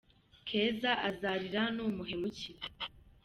[0.47, 2.63] Keza azarira numuhemukira